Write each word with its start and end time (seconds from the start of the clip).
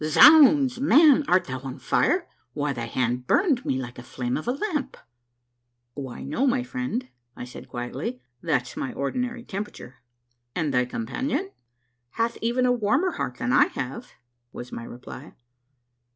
"Zounds! 0.03 0.79
Man, 0.81 1.23
art 1.27 1.43
thou 1.45 1.59
on 1.59 1.77
fire? 1.77 2.27
Why, 2.53 2.73
thy 2.73 2.87
hand 2.87 3.27
burned 3.27 3.63
me 3.63 3.79
like 3.79 3.93
the 3.93 4.01
flame 4.01 4.35
of 4.35 4.47
a 4.47 4.51
lamp!"" 4.51 4.97
Why, 5.93 6.23
no, 6.23 6.47
my 6.47 6.63
friend," 6.63 7.07
said 7.45 7.65
I 7.65 7.67
quietly;" 7.67 8.19
that's 8.41 8.75
my 8.75 8.93
ordinary 8.93 9.43
temperature."" 9.43 9.97
And 10.55 10.73
thy 10.73 10.85
companion?"" 10.85 11.51
Hath 12.17 12.39
even 12.41 12.65
a 12.65 12.71
warmer 12.71 13.11
heart 13.11 13.35
than 13.37 13.53
I 13.53 13.65
have," 13.67 14.13
was 14.51 14.71
my 14.71 14.85
reply. 14.85 15.35